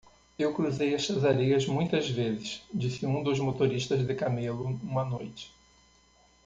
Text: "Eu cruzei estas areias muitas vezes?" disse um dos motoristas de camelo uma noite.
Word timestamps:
"Eu 0.39 0.51
cruzei 0.51 0.95
estas 0.95 1.23
areias 1.23 1.67
muitas 1.67 2.09
vezes?" 2.09 2.63
disse 2.73 3.05
um 3.05 3.21
dos 3.21 3.39
motoristas 3.39 4.03
de 4.03 4.15
camelo 4.15 4.79
uma 4.83 5.05
noite. 5.05 5.51